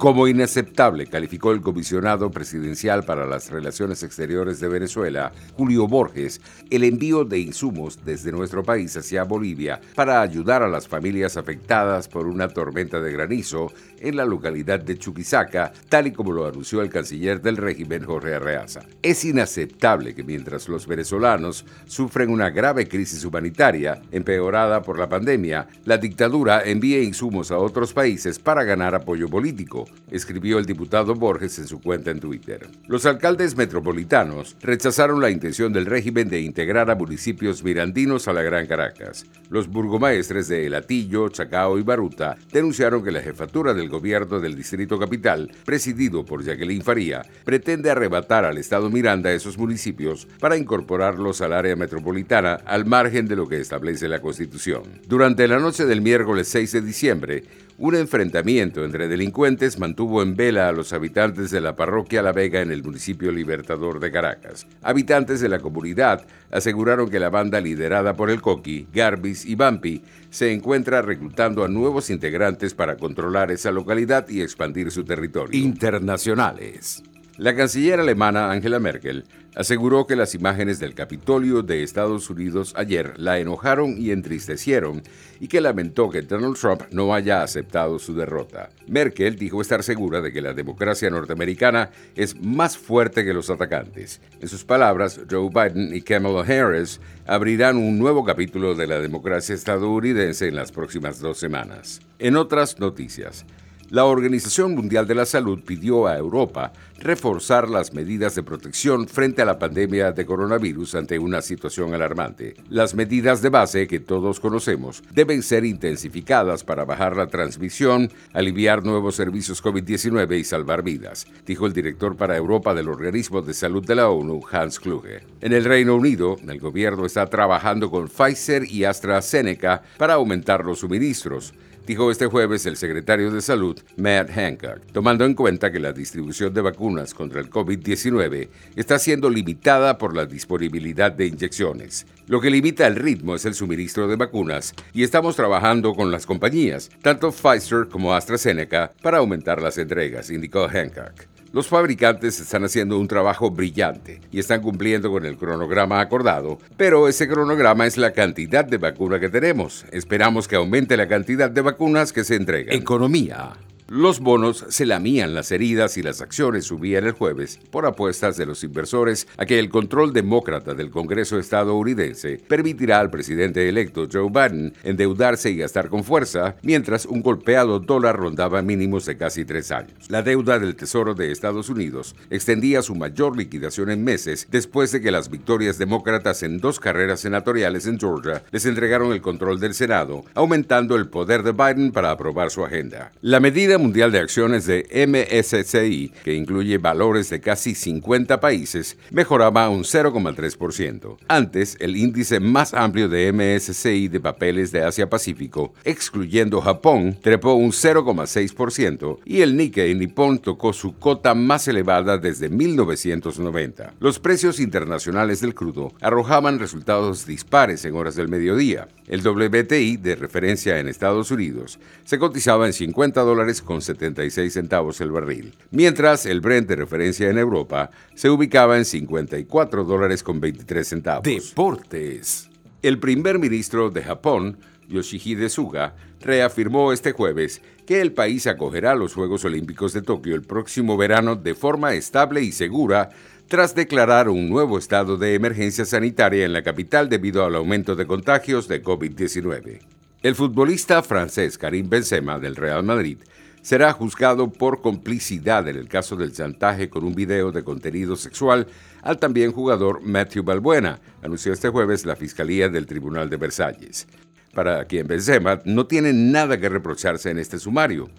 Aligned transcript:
Como 0.00 0.26
inaceptable 0.26 1.06
calificó 1.08 1.52
el 1.52 1.60
comisionado 1.60 2.30
presidencial 2.30 3.04
para 3.04 3.26
las 3.26 3.50
relaciones 3.50 4.02
exteriores 4.02 4.58
de 4.58 4.66
Venezuela, 4.66 5.30
Julio 5.58 5.86
Borges, 5.86 6.40
el 6.70 6.84
envío 6.84 7.26
de 7.26 7.38
insumos 7.38 7.98
desde 8.02 8.32
nuestro 8.32 8.62
país 8.62 8.96
hacia 8.96 9.24
Bolivia 9.24 9.78
para 9.94 10.22
ayudar 10.22 10.62
a 10.62 10.68
las 10.68 10.88
familias 10.88 11.36
afectadas 11.36 12.08
por 12.08 12.26
una 12.26 12.48
tormenta 12.48 12.98
de 12.98 13.12
granizo 13.12 13.74
en 13.98 14.16
la 14.16 14.24
localidad 14.24 14.80
de 14.80 14.96
Chuquisaca, 14.96 15.70
tal 15.90 16.06
y 16.06 16.12
como 16.12 16.32
lo 16.32 16.46
anunció 16.46 16.80
el 16.80 16.88
canciller 16.88 17.42
del 17.42 17.58
régimen 17.58 18.02
Jorge 18.02 18.36
Arreaza. 18.36 18.80
Es 19.02 19.22
inaceptable 19.26 20.14
que 20.14 20.24
mientras 20.24 20.66
los 20.70 20.86
venezolanos 20.86 21.66
sufren 21.84 22.30
una 22.30 22.48
grave 22.48 22.88
crisis 22.88 23.22
humanitaria 23.26 24.00
empeorada 24.10 24.80
por 24.80 24.98
la 24.98 25.10
pandemia, 25.10 25.68
la 25.84 25.98
dictadura 25.98 26.62
envíe 26.64 27.02
insumos 27.02 27.50
a 27.50 27.58
otros 27.58 27.92
países 27.92 28.38
para 28.38 28.64
ganar 28.64 28.94
apoyo 28.94 29.28
político 29.28 29.89
escribió 30.10 30.58
el 30.58 30.66
diputado 30.66 31.14
Borges 31.14 31.58
en 31.58 31.66
su 31.66 31.80
cuenta 31.80 32.10
en 32.10 32.20
Twitter. 32.20 32.68
Los 32.86 33.06
alcaldes 33.06 33.56
metropolitanos 33.56 34.56
rechazaron 34.60 35.20
la 35.20 35.30
intención 35.30 35.72
del 35.72 35.86
régimen 35.86 36.28
de 36.28 36.40
integrar 36.40 36.90
a 36.90 36.94
municipios 36.94 37.62
mirandinos 37.62 38.28
a 38.28 38.32
la 38.32 38.42
Gran 38.42 38.66
Caracas. 38.66 39.26
Los 39.48 39.68
burgomaestres 39.68 40.48
de 40.48 40.66
El 40.66 40.74
Atillo, 40.74 41.28
Chacao 41.28 41.78
y 41.78 41.82
Baruta 41.82 42.36
denunciaron 42.52 43.04
que 43.04 43.12
la 43.12 43.22
jefatura 43.22 43.74
del 43.74 43.88
gobierno 43.88 44.40
del 44.40 44.56
Distrito 44.56 44.98
Capital, 44.98 45.50
presidido 45.64 46.24
por 46.24 46.44
Jacqueline 46.44 46.82
Faría, 46.82 47.22
pretende 47.44 47.90
arrebatar 47.90 48.44
al 48.44 48.58
Estado 48.58 48.90
Miranda 48.90 49.32
esos 49.32 49.58
municipios 49.58 50.26
para 50.38 50.56
incorporarlos 50.56 51.40
al 51.40 51.52
área 51.52 51.76
metropolitana 51.76 52.54
al 52.66 52.84
margen 52.84 53.26
de 53.26 53.36
lo 53.36 53.48
que 53.48 53.60
establece 53.60 54.08
la 54.08 54.20
Constitución. 54.20 54.82
Durante 55.06 55.46
la 55.48 55.58
noche 55.58 55.86
del 55.86 56.00
miércoles 56.00 56.48
6 56.48 56.72
de 56.72 56.80
diciembre, 56.80 57.44
un 57.80 57.94
enfrentamiento 57.94 58.84
entre 58.84 59.08
delincuentes 59.08 59.78
mantuvo 59.78 60.22
en 60.22 60.36
vela 60.36 60.68
a 60.68 60.72
los 60.72 60.92
habitantes 60.92 61.50
de 61.50 61.62
la 61.62 61.76
parroquia 61.76 62.20
La 62.20 62.32
Vega 62.32 62.60
en 62.60 62.70
el 62.70 62.82
municipio 62.82 63.32
Libertador 63.32 64.00
de 64.00 64.10
Caracas. 64.12 64.66
Habitantes 64.82 65.40
de 65.40 65.48
la 65.48 65.60
comunidad 65.60 66.26
aseguraron 66.50 67.08
que 67.08 67.18
la 67.18 67.30
banda 67.30 67.58
liderada 67.58 68.14
por 68.14 68.28
el 68.28 68.42
Coqui, 68.42 68.86
Garbis 68.92 69.46
y 69.46 69.54
Bampi 69.54 70.02
se 70.28 70.52
encuentra 70.52 71.00
reclutando 71.00 71.64
a 71.64 71.68
nuevos 71.68 72.10
integrantes 72.10 72.74
para 72.74 72.98
controlar 72.98 73.50
esa 73.50 73.70
localidad 73.70 74.28
y 74.28 74.42
expandir 74.42 74.90
su 74.90 75.02
territorio. 75.04 75.58
Internacionales. 75.58 77.02
La 77.40 77.56
canciller 77.56 77.98
alemana 77.98 78.50
Angela 78.50 78.78
Merkel 78.78 79.24
aseguró 79.54 80.06
que 80.06 80.14
las 80.14 80.34
imágenes 80.34 80.78
del 80.78 80.92
Capitolio 80.92 81.62
de 81.62 81.82
Estados 81.82 82.28
Unidos 82.28 82.74
ayer 82.76 83.14
la 83.16 83.38
enojaron 83.38 83.96
y 83.96 84.10
entristecieron 84.10 85.02
y 85.40 85.48
que 85.48 85.62
lamentó 85.62 86.10
que 86.10 86.20
Donald 86.20 86.58
Trump 86.58 86.82
no 86.90 87.14
haya 87.14 87.42
aceptado 87.42 87.98
su 87.98 88.14
derrota. 88.14 88.68
Merkel 88.88 89.36
dijo 89.36 89.62
estar 89.62 89.82
segura 89.82 90.20
de 90.20 90.34
que 90.34 90.42
la 90.42 90.52
democracia 90.52 91.08
norteamericana 91.08 91.88
es 92.14 92.38
más 92.38 92.76
fuerte 92.76 93.24
que 93.24 93.32
los 93.32 93.48
atacantes. 93.48 94.20
En 94.42 94.48
sus 94.48 94.62
palabras, 94.62 95.18
Joe 95.30 95.48
Biden 95.48 95.96
y 95.96 96.02
Kamala 96.02 96.42
Harris 96.42 97.00
abrirán 97.26 97.78
un 97.78 97.98
nuevo 97.98 98.22
capítulo 98.22 98.74
de 98.74 98.86
la 98.86 99.00
democracia 99.00 99.54
estadounidense 99.54 100.46
en 100.46 100.56
las 100.56 100.72
próximas 100.72 101.20
dos 101.20 101.38
semanas. 101.38 102.02
En 102.18 102.36
otras 102.36 102.78
noticias, 102.78 103.46
la 103.90 104.04
Organización 104.04 104.76
Mundial 104.76 105.06
de 105.06 105.16
la 105.16 105.26
Salud 105.26 105.60
pidió 105.66 106.06
a 106.06 106.16
Europa 106.16 106.72
reforzar 107.00 107.68
las 107.68 107.92
medidas 107.92 108.36
de 108.36 108.42
protección 108.42 109.08
frente 109.08 109.42
a 109.42 109.44
la 109.44 109.58
pandemia 109.58 110.12
de 110.12 110.26
coronavirus 110.26 110.94
ante 110.94 111.18
una 111.18 111.42
situación 111.42 111.92
alarmante. 111.92 112.54
Las 112.68 112.94
medidas 112.94 113.42
de 113.42 113.48
base 113.48 113.88
que 113.88 113.98
todos 113.98 114.38
conocemos 114.38 115.02
deben 115.12 115.42
ser 115.42 115.64
intensificadas 115.64 116.62
para 116.62 116.84
bajar 116.84 117.16
la 117.16 117.26
transmisión, 117.26 118.12
aliviar 118.32 118.84
nuevos 118.84 119.16
servicios 119.16 119.62
COVID-19 119.62 120.38
y 120.38 120.44
salvar 120.44 120.82
vidas, 120.82 121.26
dijo 121.44 121.66
el 121.66 121.72
director 121.72 122.16
para 122.16 122.36
Europa 122.36 122.74
del 122.74 122.88
Organismo 122.88 123.42
de 123.42 123.54
Salud 123.54 123.84
de 123.84 123.96
la 123.96 124.08
ONU, 124.08 124.40
Hans 124.52 124.78
Kluge. 124.78 125.22
En 125.40 125.52
el 125.52 125.64
Reino 125.64 125.96
Unido, 125.96 126.36
el 126.46 126.60
gobierno 126.60 127.06
está 127.06 127.26
trabajando 127.26 127.90
con 127.90 128.08
Pfizer 128.08 128.64
y 128.70 128.84
AstraZeneca 128.84 129.82
para 129.96 130.14
aumentar 130.14 130.64
los 130.64 130.80
suministros 130.80 131.54
dijo 131.90 132.12
este 132.12 132.26
jueves 132.26 132.66
el 132.66 132.76
secretario 132.76 133.32
de 133.32 133.40
Salud, 133.40 133.76
Matt 133.96 134.30
Hancock, 134.30 134.92
tomando 134.92 135.24
en 135.24 135.34
cuenta 135.34 135.72
que 135.72 135.80
la 135.80 135.92
distribución 135.92 136.54
de 136.54 136.60
vacunas 136.60 137.14
contra 137.14 137.40
el 137.40 137.50
COVID-19 137.50 138.48
está 138.76 138.96
siendo 139.00 139.28
limitada 139.28 139.98
por 139.98 140.14
la 140.14 140.24
disponibilidad 140.24 141.10
de 141.10 141.26
inyecciones. 141.26 142.06
Lo 142.28 142.40
que 142.40 142.48
limita 142.48 142.86
el 142.86 142.94
ritmo 142.94 143.34
es 143.34 143.44
el 143.44 143.54
suministro 143.54 144.06
de 144.06 144.14
vacunas 144.14 144.72
y 144.92 145.02
estamos 145.02 145.34
trabajando 145.34 145.92
con 145.92 146.12
las 146.12 146.26
compañías, 146.26 146.90
tanto 147.02 147.32
Pfizer 147.32 147.88
como 147.88 148.14
AstraZeneca, 148.14 148.92
para 149.02 149.18
aumentar 149.18 149.60
las 149.60 149.76
entregas, 149.76 150.30
indicó 150.30 150.68
Hancock. 150.68 151.29
Los 151.52 151.66
fabricantes 151.66 152.38
están 152.38 152.64
haciendo 152.64 152.96
un 152.96 153.08
trabajo 153.08 153.50
brillante 153.50 154.20
y 154.30 154.38
están 154.38 154.62
cumpliendo 154.62 155.10
con 155.10 155.26
el 155.26 155.36
cronograma 155.36 156.00
acordado, 156.00 156.58
pero 156.76 157.08
ese 157.08 157.26
cronograma 157.26 157.86
es 157.86 157.96
la 157.96 158.12
cantidad 158.12 158.64
de 158.64 158.76
vacuna 158.76 159.18
que 159.18 159.28
tenemos. 159.28 159.84
Esperamos 159.90 160.46
que 160.46 160.54
aumente 160.54 160.96
la 160.96 161.08
cantidad 161.08 161.50
de 161.50 161.60
vacunas 161.60 162.12
que 162.12 162.22
se 162.22 162.36
entregan. 162.36 162.72
Economía. 162.72 163.54
Los 163.92 164.20
bonos 164.20 164.64
se 164.68 164.86
lamían 164.86 165.34
las 165.34 165.50
heridas 165.50 165.96
y 165.96 166.02
las 166.04 166.20
acciones 166.20 166.66
subían 166.66 167.06
el 167.06 167.10
jueves 167.10 167.58
por 167.72 167.86
apuestas 167.86 168.36
de 168.36 168.46
los 168.46 168.62
inversores 168.62 169.26
a 169.36 169.46
que 169.46 169.58
el 169.58 169.68
control 169.68 170.12
demócrata 170.12 170.74
del 170.74 170.90
Congreso 170.90 171.40
estadounidense 171.40 172.40
permitirá 172.46 173.00
al 173.00 173.10
presidente 173.10 173.68
electo 173.68 174.06
Joe 174.08 174.28
Biden 174.30 174.74
endeudarse 174.84 175.50
y 175.50 175.56
gastar 175.56 175.88
con 175.88 176.04
fuerza, 176.04 176.54
mientras 176.62 177.04
un 177.04 177.20
golpeado 177.20 177.80
dólar 177.80 178.16
rondaba 178.16 178.62
mínimos 178.62 179.06
de 179.06 179.16
casi 179.16 179.44
tres 179.44 179.72
años. 179.72 180.08
La 180.08 180.22
deuda 180.22 180.60
del 180.60 180.76
Tesoro 180.76 181.14
de 181.14 181.32
Estados 181.32 181.68
Unidos 181.68 182.14
extendía 182.30 182.82
su 182.82 182.94
mayor 182.94 183.36
liquidación 183.36 183.90
en 183.90 184.04
meses 184.04 184.46
después 184.52 184.92
de 184.92 185.00
que 185.00 185.10
las 185.10 185.30
victorias 185.30 185.78
demócratas 185.78 186.44
en 186.44 186.58
dos 186.58 186.78
carreras 186.78 187.18
senatoriales 187.18 187.88
en 187.88 187.98
Georgia 187.98 188.44
les 188.52 188.66
entregaron 188.66 189.10
el 189.10 189.20
control 189.20 189.58
del 189.58 189.74
Senado, 189.74 190.24
aumentando 190.34 190.94
el 190.94 191.08
poder 191.08 191.42
de 191.42 191.50
Biden 191.50 191.90
para 191.90 192.12
aprobar 192.12 192.52
su 192.52 192.64
agenda. 192.64 193.10
La 193.20 193.40
medida 193.40 193.79
Mundial 193.80 194.12
de 194.12 194.18
Acciones 194.18 194.66
de 194.66 194.86
MSCI, 195.08 196.12
que 196.22 196.34
incluye 196.34 196.78
valores 196.78 197.30
de 197.30 197.40
casi 197.40 197.74
50 197.74 198.38
países, 198.38 198.96
mejoraba 199.10 199.68
un 199.68 199.82
0,3%. 199.82 201.16
Antes, 201.28 201.76
el 201.80 201.96
índice 201.96 202.40
más 202.40 202.74
amplio 202.74 203.08
de 203.08 203.32
MSCI 203.32 204.08
de 204.08 204.20
papeles 204.20 204.70
de 204.70 204.84
Asia-Pacífico, 204.84 205.72
excluyendo 205.84 206.60
Japón, 206.60 207.18
trepó 207.20 207.54
un 207.54 207.72
0,6% 207.72 209.18
y 209.24 209.40
el 209.40 209.56
Nikkei 209.56 209.94
Nippon 209.94 210.38
tocó 210.38 210.72
su 210.72 210.96
cota 210.96 211.34
más 211.34 211.66
elevada 211.66 212.18
desde 212.18 212.48
1990. 212.48 213.94
Los 213.98 214.18
precios 214.18 214.60
internacionales 214.60 215.40
del 215.40 215.54
crudo 215.54 215.92
arrojaban 216.00 216.58
resultados 216.58 217.26
dispares 217.26 217.84
en 217.84 217.96
horas 217.96 218.14
del 218.16 218.28
mediodía. 218.28 218.88
El 219.06 219.26
WTI, 219.26 219.96
de 219.96 220.14
referencia 220.14 220.78
en 220.78 220.86
Estados 220.86 221.30
Unidos, 221.30 221.80
se 222.04 222.18
cotizaba 222.18 222.66
en 222.66 222.72
50 222.72 223.20
dólares 223.22 223.60
76 223.78 224.52
centavos 224.52 225.00
el 225.00 225.12
barril, 225.12 225.54
mientras 225.70 226.26
el 226.26 226.40
Brent 226.40 226.68
de 226.68 226.76
referencia 226.76 227.28
en 227.28 227.38
Europa 227.38 227.90
se 228.14 228.30
ubicaba 228.30 228.78
en 228.78 228.84
54 228.84 229.84
dólares 229.84 230.22
con 230.22 230.40
23 230.40 230.88
centavos. 230.88 231.24
Deportes. 231.24 232.48
El 232.82 232.98
primer 232.98 233.38
ministro 233.38 233.90
de 233.90 234.02
Japón, 234.02 234.58
Yoshihide 234.88 235.50
Suga, 235.50 235.94
reafirmó 236.20 236.92
este 236.92 237.12
jueves 237.12 237.62
que 237.86 238.00
el 238.00 238.12
país 238.12 238.46
acogerá 238.46 238.94
los 238.94 239.14
Juegos 239.14 239.44
Olímpicos 239.44 239.92
de 239.92 240.02
Tokio 240.02 240.34
el 240.34 240.42
próximo 240.42 240.96
verano 240.96 241.36
de 241.36 241.54
forma 241.54 241.94
estable 241.94 242.42
y 242.42 242.52
segura 242.52 243.10
tras 243.48 243.74
declarar 243.74 244.28
un 244.28 244.48
nuevo 244.48 244.78
estado 244.78 245.16
de 245.16 245.34
emergencia 245.34 245.84
sanitaria 245.84 246.44
en 246.44 246.52
la 246.52 246.62
capital 246.62 247.08
debido 247.08 247.44
al 247.44 247.56
aumento 247.56 247.96
de 247.96 248.06
contagios 248.06 248.68
de 248.68 248.82
COVID-19. 248.82 249.80
El 250.22 250.34
futbolista 250.36 251.02
francés 251.02 251.58
Karim 251.58 251.88
Benzema 251.88 252.38
del 252.38 252.54
Real 252.54 252.84
Madrid 252.84 253.18
será 253.62 253.92
juzgado 253.92 254.50
por 254.50 254.80
complicidad 254.80 255.68
en 255.68 255.76
el 255.76 255.88
caso 255.88 256.16
del 256.16 256.32
chantaje 256.32 256.88
con 256.88 257.04
un 257.04 257.14
video 257.14 257.52
de 257.52 257.62
contenido 257.62 258.16
sexual 258.16 258.66
al 259.02 259.18
también 259.18 259.52
jugador 259.52 260.00
Matthew 260.02 260.42
Balbuena, 260.42 261.00
anunció 261.22 261.52
este 261.52 261.68
jueves 261.68 262.04
la 262.04 262.16
Fiscalía 262.16 262.68
del 262.68 262.86
Tribunal 262.86 263.30
de 263.30 263.36
Versalles. 263.36 264.06
Para 264.54 264.84
quien 264.84 265.06
Benzema 265.06 265.60
no 265.64 265.86
tiene 265.86 266.12
nada 266.12 266.58
que 266.58 266.68
reprocharse 266.68 267.30
en 267.30 267.38
este 267.38 267.58
sumario. 267.58 268.10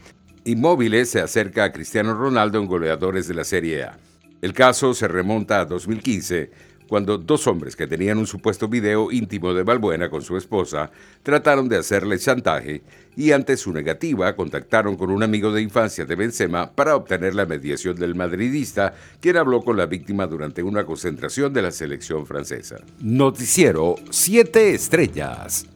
Inmóviles 0.45 1.09
se 1.09 1.19
acerca 1.19 1.65
a 1.65 1.71
Cristiano 1.71 2.13
Ronaldo 2.13 2.59
en 2.59 2.67
goleadores 2.67 3.27
de 3.27 3.33
la 3.33 3.43
Serie 3.43 3.83
A. 3.83 3.97
El 4.41 4.53
caso 4.53 4.93
se 4.93 5.07
remonta 5.07 5.59
a 5.59 5.65
2015, 5.65 6.51
cuando 6.91 7.17
dos 7.17 7.47
hombres 7.47 7.77
que 7.77 7.87
tenían 7.87 8.17
un 8.17 8.27
supuesto 8.27 8.67
video 8.67 9.13
íntimo 9.13 9.53
de 9.53 9.63
Balbuena 9.63 10.09
con 10.09 10.21
su 10.21 10.35
esposa 10.35 10.91
trataron 11.23 11.69
de 11.69 11.77
hacerle 11.77 12.19
chantaje 12.19 12.81
y 13.15 13.31
ante 13.31 13.55
su 13.55 13.71
negativa 13.71 14.35
contactaron 14.35 14.97
con 14.97 15.09
un 15.09 15.23
amigo 15.23 15.53
de 15.53 15.61
infancia 15.61 16.03
de 16.03 16.15
Benzema 16.15 16.69
para 16.69 16.97
obtener 16.97 17.33
la 17.33 17.45
mediación 17.45 17.95
del 17.95 18.13
madridista, 18.13 18.93
quien 19.21 19.37
habló 19.37 19.61
con 19.61 19.77
la 19.77 19.85
víctima 19.85 20.27
durante 20.27 20.63
una 20.63 20.83
concentración 20.85 21.53
de 21.53 21.61
la 21.61 21.71
selección 21.71 22.25
francesa. 22.25 22.75
Noticiero 22.99 23.95
7 24.09 24.73
Estrellas. 24.73 25.70